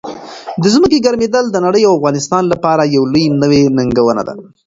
د 0.61 0.63
ځمکې 0.73 1.03
ګرمېدل 1.05 1.45
د 1.49 1.57
نړۍ 1.65 1.83
او 1.85 1.93
افغانستان 1.99 2.43
لپاره 2.53 2.83
یو 2.95 3.03
لوی 3.13 3.25
نوي 3.41 3.61
ننګونه 3.77 4.21
ده. 4.27 4.33